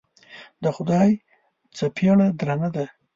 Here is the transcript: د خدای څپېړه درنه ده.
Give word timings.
د 0.63 0.65
خدای 0.75 1.11
څپېړه 1.77 2.27
درنه 2.39 2.69
ده. 2.75 2.85